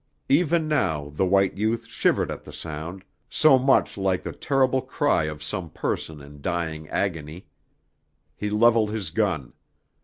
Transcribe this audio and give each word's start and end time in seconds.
Even 0.29 0.67
now 0.67 1.11
the 1.13 1.27
white 1.27 1.57
youth 1.59 1.85
shivered 1.85 2.31
at 2.31 2.43
the 2.43 2.51
sound, 2.51 3.03
so 3.29 3.59
much 3.59 3.99
like 3.99 4.23
the 4.23 4.31
terrible 4.33 4.81
cry 4.81 5.25
of 5.25 5.43
some 5.43 5.69
person 5.69 6.21
in 6.23 6.41
dying 6.41 6.89
agony. 6.89 7.45
He 8.35 8.49
leveled 8.49 8.89
his 8.89 9.11
gun. 9.11 9.53